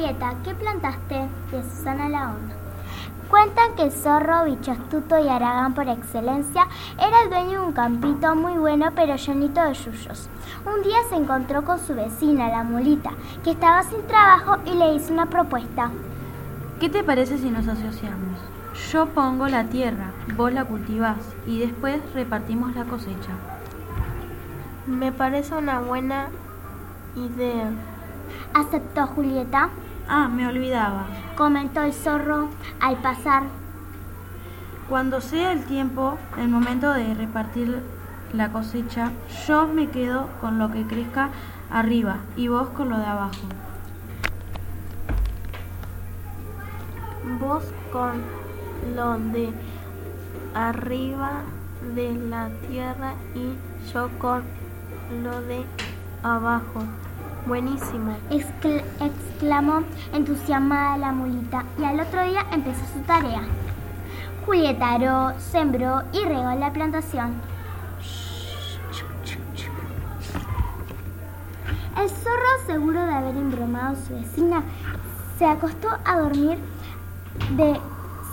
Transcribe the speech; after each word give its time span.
Julieta, 0.00 0.34
¿qué 0.42 0.54
plantaste? 0.54 1.28
De 1.52 1.62
Susana 1.62 2.08
La 2.08 2.30
Onda. 2.30 2.54
Cuentan 3.28 3.74
que 3.76 3.82
el 3.82 3.92
zorro, 3.92 4.46
bicho 4.46 4.72
astuto 4.72 5.18
y 5.18 5.28
aragán 5.28 5.74
por 5.74 5.86
excelencia, 5.90 6.66
era 6.96 7.22
el 7.22 7.28
dueño 7.28 7.60
de 7.60 7.66
un 7.66 7.72
campito 7.74 8.34
muy 8.34 8.54
bueno 8.54 8.86
pero 8.96 9.16
llenito 9.16 9.62
de 9.62 9.74
yuyos. 9.74 10.30
Un 10.64 10.82
día 10.82 10.96
se 11.10 11.16
encontró 11.16 11.66
con 11.66 11.78
su 11.78 11.94
vecina, 11.94 12.48
la 12.48 12.62
mulita, 12.62 13.10
que 13.44 13.50
estaba 13.50 13.82
sin 13.82 14.00
trabajo 14.06 14.56
y 14.64 14.70
le 14.70 14.94
hizo 14.94 15.12
una 15.12 15.26
propuesta. 15.26 15.90
¿Qué 16.80 16.88
te 16.88 17.04
parece 17.04 17.36
si 17.36 17.50
nos 17.50 17.68
asociamos? 17.68 18.40
Yo 18.90 19.04
pongo 19.04 19.48
la 19.48 19.64
tierra, 19.64 20.12
vos 20.34 20.50
la 20.50 20.64
cultivás 20.64 21.18
y 21.46 21.58
después 21.58 22.00
repartimos 22.14 22.74
la 22.74 22.84
cosecha. 22.84 23.32
Me 24.86 25.12
parece 25.12 25.54
una 25.56 25.80
buena 25.80 26.28
idea. 27.16 27.70
¿Aceptó 28.54 29.06
Julieta? 29.08 29.68
Ah, 30.12 30.26
me 30.26 30.44
olvidaba. 30.44 31.06
Comentó 31.36 31.82
el 31.82 31.92
zorro 31.92 32.48
al 32.80 32.96
pasar. 32.96 33.44
Cuando 34.88 35.20
sea 35.20 35.52
el 35.52 35.64
tiempo, 35.66 36.18
el 36.36 36.48
momento 36.48 36.92
de 36.92 37.14
repartir 37.14 37.80
la 38.32 38.50
cosecha, 38.50 39.12
yo 39.46 39.68
me 39.68 39.88
quedo 39.88 40.26
con 40.40 40.58
lo 40.58 40.72
que 40.72 40.84
crezca 40.84 41.30
arriba 41.70 42.16
y 42.36 42.48
vos 42.48 42.70
con 42.70 42.88
lo 42.88 42.98
de 42.98 43.06
abajo. 43.06 43.46
Vos 47.38 47.62
con 47.92 48.20
lo 48.96 49.16
de 49.16 49.52
arriba 50.54 51.42
de 51.94 52.14
la 52.14 52.48
tierra 52.68 53.14
y 53.36 53.92
yo 53.92 54.10
con 54.18 54.42
lo 55.22 55.40
de 55.42 55.64
abajo. 56.24 56.82
Buenísimo. 57.46 58.16
Excl- 58.30 58.82
exclamó 59.00 59.82
entusiasmada 60.12 60.96
la 60.98 61.12
mulita 61.12 61.64
y 61.78 61.84
al 61.84 61.98
otro 62.00 62.22
día 62.24 62.46
empezó 62.52 62.80
su 62.92 63.00
tarea. 63.00 63.42
Julieta 64.46 64.92
aró, 64.92 65.32
sembró 65.38 66.02
y 66.12 66.24
regó 66.24 66.52
la 66.54 66.72
plantación. 66.72 67.34
El 71.98 72.08
zorro, 72.08 72.66
seguro 72.66 73.02
de 73.04 73.12
haber 73.12 73.36
embromado 73.36 73.96
a 73.96 74.06
su 74.06 74.14
vecina, 74.14 74.62
se 75.38 75.46
acostó 75.46 75.88
a 76.04 76.18
dormir 76.20 76.58
de 77.56 77.80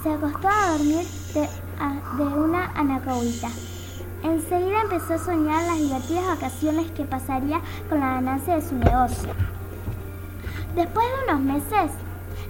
se 0.04 0.14
acostó 0.14 0.48
a 0.48 0.78
dormir 0.78 1.06
de, 1.34 1.42
de 1.42 2.24
una 2.24 2.72
anacahuita. 2.76 3.50
Enseguida 4.24 4.82
empezó 4.82 5.14
a 5.14 5.18
soñar 5.18 5.64
las 5.64 5.78
divertidas 5.78 6.28
vacaciones 6.28 6.92
que 6.92 7.06
pasaría 7.06 7.62
con 7.90 8.00
la 8.00 8.16
ganancia 8.16 8.56
de 8.56 8.62
su 8.62 8.76
negocio. 8.76 9.34
Después 10.76 11.06
de 11.08 11.32
unos 11.32 11.42
meses, 11.42 11.92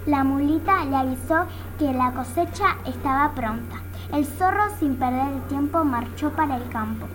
la 0.06 0.24
mulita 0.24 0.84
le 0.84 0.96
avisó 0.96 1.46
que 1.78 1.92
la 1.92 2.12
cosecha 2.12 2.76
estaba 2.86 3.32
pronta. 3.32 3.76
El 4.12 4.24
zorro, 4.24 4.64
sin 4.78 4.96
perder 4.96 5.34
el 5.34 5.42
tiempo, 5.48 5.84
marchó 5.84 6.30
para 6.30 6.56
el 6.56 6.68
campo. 6.70 7.06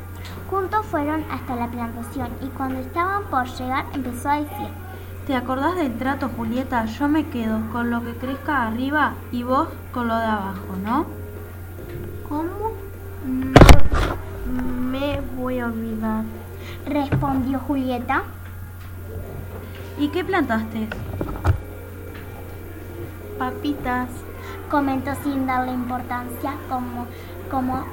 Juntos 0.49 0.85
fueron 0.85 1.23
hasta 1.31 1.55
la 1.55 1.67
plantación 1.67 2.29
y 2.41 2.47
cuando 2.47 2.79
estaban 2.79 3.23
por 3.25 3.47
llegar 3.47 3.85
empezó 3.93 4.29
a 4.29 4.39
decir, 4.39 4.67
¿Te 5.25 5.35
acordás 5.35 5.75
del 5.75 5.97
trato, 5.97 6.29
Julieta? 6.35 6.83
Yo 6.85 7.07
me 7.07 7.25
quedo 7.27 7.61
con 7.71 7.89
lo 7.89 8.03
que 8.03 8.13
crezca 8.13 8.67
arriba 8.67 9.13
y 9.31 9.43
vos 9.43 9.69
con 9.93 10.09
lo 10.09 10.17
de 10.17 10.25
abajo, 10.25 10.75
¿no? 10.83 11.05
¿Cómo? 12.27 12.73
No 13.25 13.61
me 14.91 15.21
voy 15.37 15.59
a 15.59 15.67
olvidar. 15.67 16.25
respondió 16.85 17.57
Julieta. 17.59 18.23
¿Y 19.97 20.09
qué 20.09 20.25
plantaste? 20.25 20.89
Papitas. 23.39 24.09
comentó 24.69 25.11
sin 25.23 25.47
darle 25.47 25.71
importancia, 25.71 26.55
como, 26.67 27.05
como, 27.49 27.85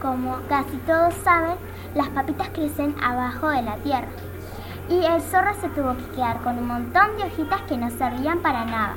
como 0.00 0.38
casi 0.48 0.78
todos 0.78 1.12
saben, 1.22 1.56
las 1.94 2.08
papitas 2.08 2.48
crecen 2.48 2.94
abajo 3.02 3.50
de 3.50 3.62
la 3.62 3.76
tierra. 3.76 4.08
Y 4.88 5.04
el 5.04 5.20
zorro 5.20 5.52
se 5.60 5.68
tuvo 5.70 5.94
que 5.94 6.14
quedar 6.14 6.40
con 6.40 6.56
un 6.56 6.68
montón 6.68 7.18
de 7.18 7.24
hojitas 7.24 7.60
que 7.62 7.76
no 7.76 7.90
servían 7.90 8.38
para 8.38 8.64
nada, 8.64 8.94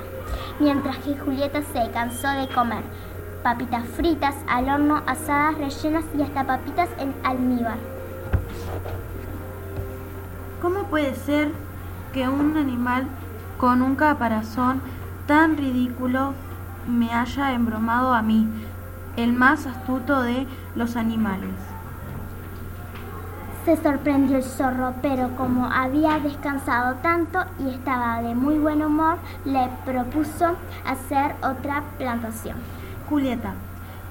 mientras 0.60 0.98
que 1.00 1.18
Julieta 1.18 1.62
se 1.62 1.92
cansó 1.92 2.30
de 2.30 2.48
comer 2.48 2.84
papitas 3.44 3.86
fritas 3.96 4.36
al 4.48 4.70
horno, 4.70 5.02
asadas, 5.06 5.58
rellenas 5.58 6.06
y 6.18 6.22
hasta 6.22 6.44
papitas 6.44 6.90
en 7.00 7.14
almíbar. 7.24 7.78
¿Cómo 10.62 10.84
puede 10.86 11.16
ser 11.16 11.52
que 12.14 12.28
un 12.28 12.58
animal 12.58 13.08
con 13.58 13.82
un 13.82 13.96
caparazón 13.96 14.82
tan 15.28 15.58
ridículo 15.58 16.34
me 16.88 17.12
haya 17.14 17.54
embromado 17.54 18.14
a 18.14 18.22
mí, 18.22 18.48
el 19.18 19.34
más 19.34 19.66
astuto 19.66 20.22
de 20.22 20.48
los 20.76 20.96
animales? 20.96 21.54
Se 23.66 23.76
sorprendió 23.78 24.38
el 24.38 24.44
zorro, 24.44 24.94
pero 25.02 25.36
como 25.36 25.66
había 25.66 26.20
descansado 26.20 26.96
tanto 27.02 27.40
y 27.60 27.70
estaba 27.70 28.22
de 28.22 28.34
muy 28.34 28.58
buen 28.58 28.82
humor, 28.82 29.18
le 29.44 29.70
propuso 29.86 30.56
hacer 30.86 31.36
otra 31.44 31.84
plantación. 31.98 32.56
Julieta, 33.10 33.54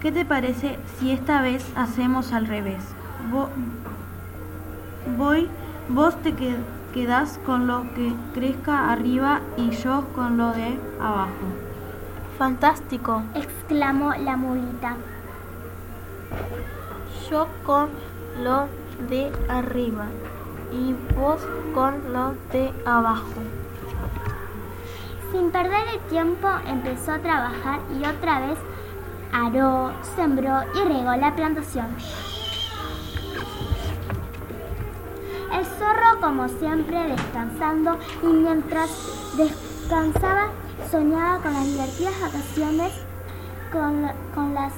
¿qué 0.00 0.10
te 0.12 0.24
parece 0.24 0.78
si 0.98 1.10
esta 1.12 1.42
vez 1.42 1.64
hacemos 1.76 2.32
al 2.32 2.46
revés? 2.46 2.82
Vo- 3.30 3.48
voy, 5.16 5.48
vos 5.88 6.14
te 6.22 6.32
que- 6.34 6.56
quedás 6.94 7.38
con 7.44 7.66
lo 7.66 7.82
que 7.94 8.12
crezca 8.34 8.90
arriba 8.90 9.40
y 9.56 9.70
yo 9.70 10.04
con 10.14 10.36
lo 10.38 10.52
de 10.52 10.78
abajo. 11.00 11.46
Fantástico. 12.38 13.22
exclamó 13.34 14.12
la 14.14 14.36
mulita. 14.36 14.96
Yo 17.30 17.48
con 17.64 17.88
lo 18.42 18.66
de 19.08 19.32
arriba 19.48 20.04
y 20.72 20.94
vos 21.18 21.40
con 21.74 22.12
lo 22.12 22.34
de 22.52 22.72
abajo. 22.84 23.40
Sin 25.32 25.50
perder 25.50 25.86
el 25.94 26.00
tiempo 26.08 26.48
empezó 26.66 27.12
a 27.12 27.18
trabajar 27.18 27.80
y 27.98 28.04
otra 28.06 28.40
vez 28.46 28.58
aró, 29.32 29.92
sembró 30.14 30.62
y 30.74 30.88
regó 30.88 31.14
la 31.16 31.34
plantación. 31.34 31.86
El 35.52 35.64
zorro, 35.64 36.20
como 36.20 36.48
siempre, 36.48 37.08
descansando 37.08 37.98
y 38.22 38.26
mientras 38.26 38.90
descansaba, 39.36 40.50
soñaba 40.90 41.38
con 41.38 41.54
las 41.54 41.64
divertidas 41.66 42.20
vacaciones, 42.20 42.92
con, 43.72 44.10
con, 44.34 44.54
las, 44.54 44.72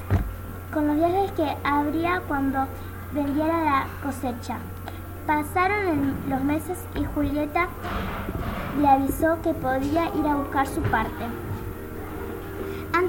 con 0.72 0.86
los 0.86 0.96
viajes 0.96 1.32
que 1.32 1.56
habría 1.64 2.20
cuando 2.28 2.66
vendiera 3.12 3.64
la 3.64 3.86
cosecha. 4.02 4.58
Pasaron 5.26 6.14
los 6.28 6.42
meses 6.42 6.78
y 6.94 7.04
Julieta 7.04 7.68
le 8.80 8.88
avisó 8.88 9.40
que 9.42 9.52
podía 9.54 10.14
ir 10.14 10.26
a 10.26 10.36
buscar 10.36 10.66
su 10.66 10.80
parte. 10.82 11.26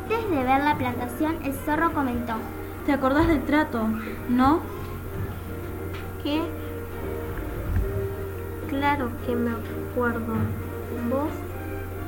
Antes 0.10 0.32
de 0.32 0.44
ver 0.44 0.64
la 0.64 0.76
plantación, 0.76 1.36
el 1.44 1.54
zorro 1.54 1.94
comentó, 1.94 2.34
¿Te 2.88 2.94
acordás 2.94 3.28
del 3.28 3.44
trato? 3.44 3.88
¿No? 4.28 4.60
¿Qué? 6.24 6.42
Claro 8.70 9.12
que 9.28 9.36
me 9.36 9.52
acuerdo. 9.52 10.34
Vos 11.12 11.30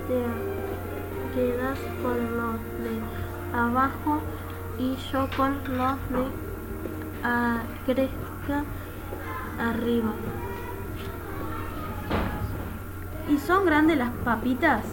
te 0.07 1.35
quedas 1.35 1.77
con 2.01 2.37
lo 2.37 2.53
de 2.83 2.99
abajo 3.53 4.19
y 4.79 4.95
yo 5.11 5.27
con 5.37 5.59
lo 5.77 5.93
de 5.93 6.25
ah, 7.23 7.61
crezca 7.85 8.63
arriba. 9.59 10.11
¿Y 13.29 13.37
son 13.37 13.63
grandes 13.67 13.99
las 13.99 14.09
papitas? 14.25 14.85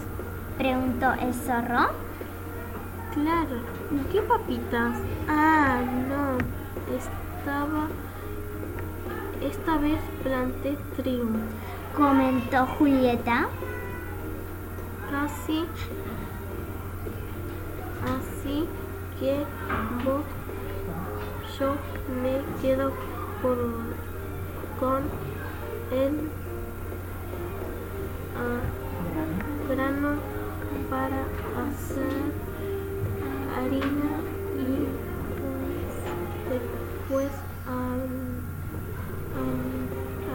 preguntó 0.59 1.11
el 1.13 1.33
zorro. 1.33 2.08
Claro. 3.13 3.57
¿Qué 4.11 4.21
papitas? 4.21 4.95
Ah, 5.27 5.81
no. 6.07 6.37
Estaba. 6.95 7.87
Esta 9.41 9.77
vez 9.77 9.99
planté 10.21 10.77
trigo. 10.95 11.29
Comentó 11.95 12.67
Julieta. 12.77 13.47
Así. 15.11 15.65
Así 18.03 18.67
que 19.19 19.43
vos. 20.05 20.23
Yo 21.59 21.73
me 22.21 22.61
quedo 22.61 22.91
por, 23.41 23.57
con 24.79 25.03
el 25.91 26.29
ah, 28.37 29.67
grano 29.67 30.15
para 30.89 31.23
hacer 31.67 32.48
harina 33.59 34.11
y 34.57 34.87
pues, 36.47 36.59
después 37.09 37.31
am, 37.67 38.01
am, 39.35 39.61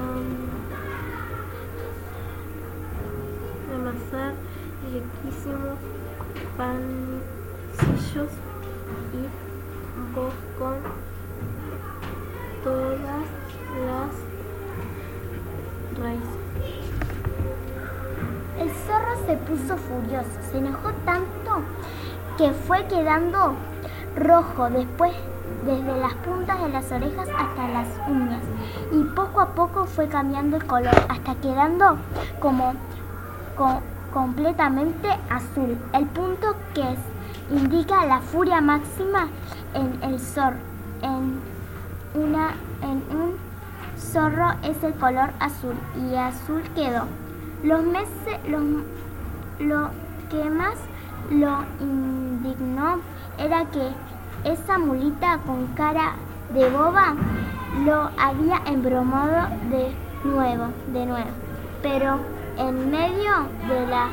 am, 0.02 0.26
amasar 3.74 4.32
riquísimos 4.92 5.78
pancillos 6.56 8.32
y 9.12 9.22
vos 10.14 10.34
con 10.58 10.76
todas 12.62 13.26
las 13.86 14.12
raíces. 15.98 16.44
El 18.58 18.70
zorro 18.70 19.14
se 19.26 19.34
puso 19.36 19.76
furioso, 19.76 20.30
se 20.50 20.58
enojó 20.58 20.92
tanto 21.04 21.62
que 22.38 22.50
fue 22.52 22.84
quedando 22.86 23.54
rojo 24.16 24.68
después 24.70 25.12
desde 25.64 25.96
las 26.00 26.14
puntas 26.14 26.60
de 26.62 26.68
las 26.68 26.90
orejas 26.92 27.28
hasta 27.28 27.68
las 27.68 27.88
uñas 28.08 28.42
y 28.92 29.02
poco 29.14 29.40
a 29.40 29.48
poco 29.54 29.86
fue 29.86 30.08
cambiando 30.08 30.56
el 30.56 30.64
color 30.66 30.94
hasta 31.08 31.34
quedando 31.36 31.96
como 32.40 32.74
co- 33.56 33.80
completamente 34.12 35.08
azul. 35.30 35.76
El 35.92 36.06
punto 36.06 36.54
que 36.74 36.82
es- 36.82 36.98
indica 37.62 38.04
la 38.06 38.20
furia 38.20 38.60
máxima 38.60 39.28
en 39.74 39.98
el 40.02 40.18
zorro. 40.20 40.56
En, 41.02 41.40
una, 42.14 42.54
en 42.82 43.02
un 43.16 43.34
zorro 43.98 44.52
es 44.62 44.82
el 44.84 44.94
color 44.94 45.30
azul 45.40 45.74
y 45.96 46.14
azul 46.14 46.62
quedó. 46.74 47.04
Los 47.62 47.82
meses, 47.84 48.38
los, 48.48 48.62
lo 49.60 49.88
que 50.30 50.48
más 50.50 50.74
lo 51.30 51.64
indignó 51.80 53.00
era 53.38 53.64
que 53.66 53.90
esa 54.44 54.78
mulita 54.78 55.38
con 55.46 55.66
cara 55.68 56.12
de 56.52 56.68
boba 56.70 57.14
lo 57.84 58.10
había 58.18 58.60
embromado 58.66 59.48
de 59.70 59.92
nuevo, 60.24 60.68
de 60.92 61.06
nuevo. 61.06 61.30
Pero 61.82 62.20
en 62.58 62.90
medio 62.90 63.48
de 63.68 63.86
la 63.86 64.08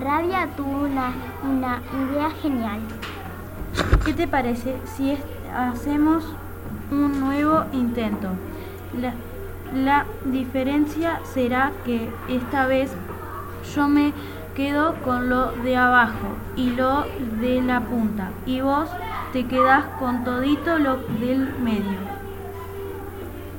rabia 0.00 0.48
tuvo 0.56 0.84
una, 0.84 1.12
una 1.44 1.80
idea 2.08 2.30
genial. 2.42 2.80
¿Qué 4.04 4.14
te 4.14 4.26
parece 4.26 4.76
si 4.96 5.18
hacemos 5.54 6.24
un 6.90 7.20
nuevo 7.20 7.64
intento? 7.72 8.28
La, 9.00 9.14
la 9.74 10.06
diferencia 10.24 11.20
será 11.24 11.72
que 11.84 12.10
esta 12.28 12.66
vez 12.66 12.92
yo 13.74 13.88
me 13.88 14.12
quedo 14.54 14.94
con 15.02 15.28
lo 15.28 15.52
de 15.52 15.76
abajo 15.76 16.36
y 16.56 16.70
lo 16.70 17.04
de 17.40 17.62
la 17.62 17.80
punta 17.80 18.30
y 18.44 18.60
vos 18.60 18.88
te 19.32 19.46
quedás 19.46 19.84
con 19.98 20.24
todito 20.24 20.78
lo 20.78 20.96
del 20.96 21.54
medio. 21.58 21.98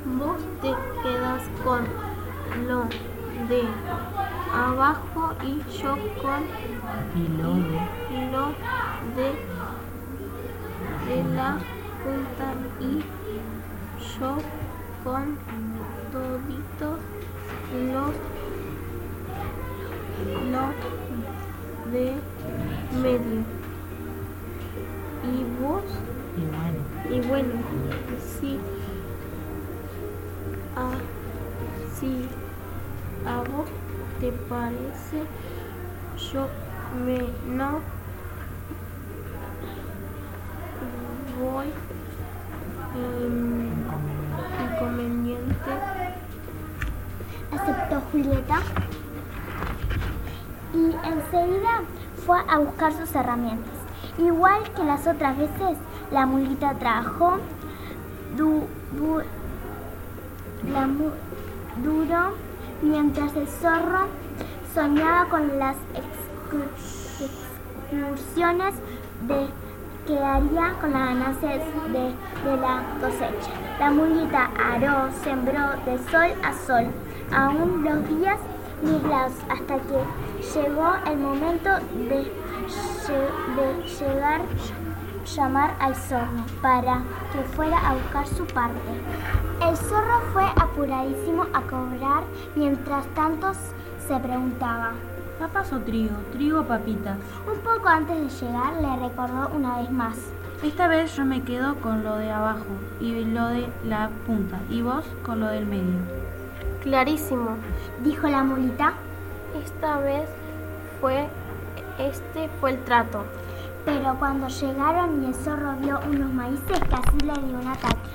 Vos 0.06 0.38
te 0.62 0.74
quedas 1.01 1.44
con 1.63 1.81
lo 2.68 2.84
de 3.50 3.63
abajo 4.54 5.34
y 5.44 5.62
yo 5.81 5.98
con 6.22 6.44
Y 7.16 7.28
lo 7.42 7.54
de 7.56 8.31
lo 8.31 8.48
de, 9.16 9.30
de 11.07 11.36
la 11.36 11.57
punta 12.04 12.54
y 12.80 13.04
yo 14.19 14.38
con 15.04 15.38
toditos 16.12 17.00
los 17.92 18.43
los 20.52 21.92
de 21.92 22.14
medio. 23.02 23.44
Y 25.24 25.44
vos. 25.62 25.84
Y 26.36 26.46
bueno. 26.56 27.24
y 27.24 27.28
bueno, 27.28 27.54
si 28.40 28.58
a, 30.75 30.90
si 31.96 32.28
a 33.28 33.38
vos 33.38 33.70
te 34.20 34.31
parece, 34.50 35.24
yo 36.31 36.48
me 37.06 37.20
no. 37.56 37.80
Voy 41.40 41.68
em, 42.96 43.70
inconveniente. 44.64 45.72
aceptó 47.52 48.02
Julieta 48.12 48.62
y 50.74 50.96
enseguida 51.08 51.81
fue 52.25 52.40
a 52.50 52.58
buscar 52.58 52.94
sus 52.94 53.14
herramientas. 53.16 53.74
Igual 54.18 54.64
que 54.75 54.84
las 54.84 55.06
otras 55.08 55.38
veces, 55.38 55.78
la 56.12 56.25
mulita 56.25 56.74
trabajó 56.75 57.38
la 60.72 60.88
duro 61.84 62.34
mientras 62.81 63.36
el 63.36 63.48
zorro 63.48 64.08
soñaba 64.74 65.25
con 65.25 65.60
las 65.60 65.75
excur- 65.94 66.70
excursiones 67.92 68.75
de 69.28 69.48
que 70.08 70.18
haría 70.20 70.74
con 70.81 70.92
las 70.92 71.08
ganancias 71.10 71.62
de, 71.92 72.50
de 72.50 72.58
la 72.58 72.84
cosecha. 73.00 73.52
La 73.80 73.90
mulita 73.90 74.50
aró, 74.58 75.10
sembró 75.24 75.75
de 75.86 75.98
sol 76.10 76.34
a 76.44 76.54
sol, 76.68 76.88
aún 77.34 77.84
los 77.84 78.08
días 78.10 78.40
nublados, 78.84 79.34
hasta 79.50 79.78
que 79.78 80.60
llegó 80.60 80.94
el 81.08 81.18
momento 81.18 81.70
de, 82.10 82.32
de 83.56 83.90
llegar 84.00 84.42
llamar 85.26 85.76
al 85.80 85.96
zorro 85.96 86.44
para 86.62 87.02
que 87.32 87.42
fuera 87.56 87.78
a 87.78 87.94
buscar 87.94 88.28
su 88.28 88.46
parte. 88.46 88.80
El 89.62 89.78
zorro 89.78 90.20
fue 90.34 90.44
apuradísimo 90.44 91.44
a 91.54 91.62
cobrar, 91.62 92.24
mientras 92.56 93.06
tanto 93.16 93.54
se 94.08 94.20
preguntaba. 94.20 94.92
¿Papas 95.40 95.74
o 95.74 95.80
trigo? 95.80 96.16
Trigo 96.32 96.62
o 96.62 96.64
papitas. 96.64 97.18
Un 97.48 97.60
poco 97.60 97.88
antes 97.88 98.18
de 98.18 98.46
llegar 98.46 98.74
le 98.82 99.08
recordó 99.08 99.50
una 99.56 99.80
vez 99.80 99.92
más. 99.92 100.18
Esta 100.64 100.88
vez 100.88 101.16
yo 101.16 101.26
me 101.26 101.42
quedo 101.42 101.76
con 101.76 102.04
lo 102.04 102.18
de 102.18 102.32
abajo 102.32 102.66
y 103.02 103.26
lo 103.26 103.48
de 103.48 103.68
la 103.86 104.10
punta 104.26 104.60
y 104.70 104.82
vos 104.82 105.04
con 105.26 105.40
lo 105.40 105.48
del 105.48 105.66
medio. 105.66 106.00
Clarísimo. 106.82 107.58
Dijo 108.04 108.28
la 108.28 108.44
mulita, 108.44 108.94
Esta 109.64 109.98
vez 110.00 110.28
fue 111.00 111.28
este 111.98 112.50
fue 112.60 112.72
el 112.72 112.84
trato. 112.84 113.24
pero 113.86 114.16
cuando 114.18 114.48
llegaron 114.48 115.24
y 115.24 115.28
el 115.28 115.36
zorro 115.36 115.74
vio 115.82 116.00
unos 116.10 116.32
maíces 116.34 116.80
casi 116.90 117.18
le 117.20 117.34
dio 117.34 117.60
un 117.60 117.68
ataque. 117.68 118.10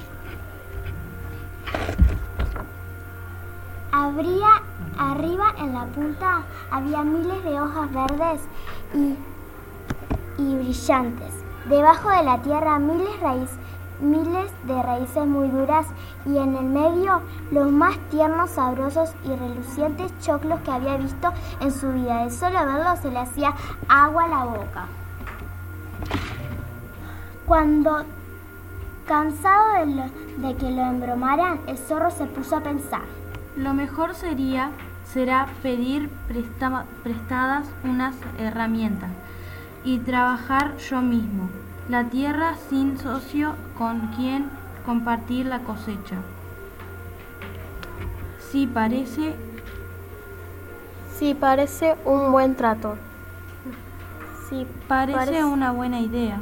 Habría 3.92 4.62
arriba 4.98 5.54
en 5.58 5.74
la 5.74 5.84
punta 5.84 6.42
había 6.70 7.02
miles 7.02 7.44
de 7.44 7.60
hojas 7.60 7.92
verdes 7.92 8.40
y, 8.94 9.16
y 10.42 10.54
brillantes. 10.56 11.34
Debajo 11.68 12.10
de 12.10 12.22
la 12.22 12.40
tierra 12.42 12.78
miles, 12.78 13.20
raíz, 13.20 13.50
miles 14.00 14.50
de 14.64 14.82
raíces 14.82 15.26
muy 15.26 15.48
duras 15.48 15.86
y 16.26 16.36
en 16.38 16.56
el 16.56 16.64
medio 16.64 17.22
los 17.50 17.70
más 17.70 17.96
tiernos, 18.10 18.50
sabrosos 18.50 19.10
y 19.24 19.28
relucientes 19.34 20.12
choclos 20.20 20.60
que 20.60 20.70
había 20.70 20.96
visto 20.96 21.32
en 21.60 21.72
su 21.72 21.92
vida. 21.92 22.24
De 22.24 22.30
solo 22.30 22.58
verlos 22.64 22.98
se 23.00 23.10
le 23.10 23.18
hacía 23.18 23.54
agua 23.88 24.24
a 24.24 24.28
la 24.28 24.44
boca. 24.44 24.86
Cuando, 27.46 28.04
cansado 29.06 29.72
de, 29.78 29.86
lo- 29.94 30.48
de 30.48 30.56
que 30.56 30.70
lo 30.70 30.82
embromaran, 30.82 31.60
el 31.66 31.78
zorro 31.78 32.10
se 32.10 32.26
puso 32.26 32.56
a 32.56 32.60
pensar. 32.60 33.02
Lo 33.56 33.74
mejor 33.74 34.14
sería 34.14 34.70
será 35.12 35.46
pedir 35.62 36.10
presta- 36.28 36.84
prestadas 37.02 37.66
unas 37.82 38.14
herramientas 38.38 39.08
y 39.82 39.98
trabajar 40.00 40.76
yo 40.76 41.00
mismo. 41.00 41.48
La 41.88 42.04
tierra 42.04 42.54
sin 42.68 42.98
socio 42.98 43.54
con 43.76 44.08
quien 44.08 44.50
compartir 44.84 45.46
la 45.46 45.60
cosecha. 45.60 46.16
Sí 48.50 48.66
parece 48.66 49.34
Sí, 51.18 51.34
parece 51.34 51.96
un 52.04 52.30
buen 52.30 52.54
trato. 52.54 52.96
Sí, 54.48 54.66
Parece 54.86 55.16
Parece- 55.18 55.44
una 55.44 55.72
buena 55.72 56.00
idea. 56.00 56.38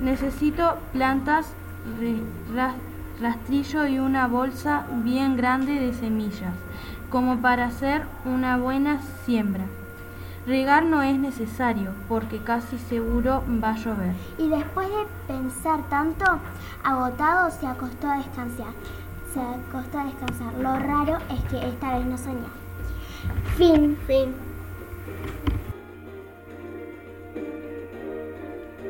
Necesito 0.00 0.76
plantas, 0.92 1.52
rastrillo 3.20 3.86
y 3.86 3.98
una 3.98 4.26
bolsa 4.26 4.84
bien 5.04 5.36
grande 5.36 5.74
de 5.74 5.94
semillas, 5.94 6.54
como 7.10 7.38
para 7.38 7.66
hacer 7.66 8.02
una 8.24 8.56
buena 8.58 9.00
siembra. 9.24 9.64
Regar 10.48 10.82
no 10.86 11.02
es 11.02 11.18
necesario, 11.18 11.92
porque 12.08 12.38
casi 12.38 12.78
seguro 12.78 13.44
va 13.62 13.72
a 13.72 13.76
llover. 13.76 14.14
Y 14.38 14.48
después 14.48 14.88
de 14.88 15.06
pensar 15.26 15.86
tanto, 15.90 16.24
agotado, 16.82 17.50
se 17.50 17.66
acostó 17.66 18.08
a 18.08 18.16
descansar. 18.16 18.72
Se 19.34 19.40
acostó 19.40 19.98
a 19.98 20.04
descansar. 20.04 20.54
Lo 20.54 20.74
raro 20.78 21.18
es 21.28 21.44
que 21.50 21.68
esta 21.68 21.98
vez 21.98 22.06
no 22.06 22.16
soñó. 22.16 22.48
Fin. 23.58 23.98
fin. 24.06 24.34